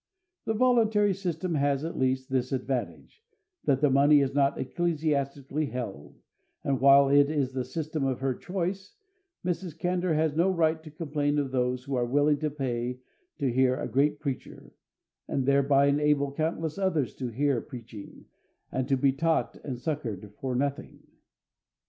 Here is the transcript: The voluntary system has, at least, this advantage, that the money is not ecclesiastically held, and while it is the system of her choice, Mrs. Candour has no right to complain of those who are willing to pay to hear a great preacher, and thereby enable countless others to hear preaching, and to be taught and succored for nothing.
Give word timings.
The 0.45 0.55
voluntary 0.55 1.13
system 1.13 1.53
has, 1.53 1.85
at 1.85 1.95
least, 1.95 2.31
this 2.31 2.51
advantage, 2.51 3.23
that 3.65 3.81
the 3.81 3.91
money 3.91 4.21
is 4.21 4.33
not 4.33 4.57
ecclesiastically 4.59 5.67
held, 5.67 6.15
and 6.63 6.81
while 6.81 7.09
it 7.09 7.29
is 7.29 7.53
the 7.53 7.63
system 7.63 8.03
of 8.05 8.19
her 8.19 8.33
choice, 8.33 8.95
Mrs. 9.45 9.77
Candour 9.77 10.15
has 10.15 10.35
no 10.35 10.49
right 10.49 10.81
to 10.81 10.89
complain 10.89 11.37
of 11.37 11.51
those 11.51 11.83
who 11.83 11.93
are 11.93 12.03
willing 12.07 12.39
to 12.39 12.49
pay 12.49 12.99
to 13.37 13.53
hear 13.53 13.75
a 13.75 13.87
great 13.87 14.19
preacher, 14.19 14.71
and 15.27 15.45
thereby 15.45 15.85
enable 15.85 16.31
countless 16.31 16.79
others 16.79 17.13
to 17.17 17.27
hear 17.27 17.61
preaching, 17.61 18.25
and 18.71 18.87
to 18.87 18.97
be 18.97 19.11
taught 19.13 19.55
and 19.63 19.77
succored 19.79 20.33
for 20.39 20.55
nothing. 20.55 21.03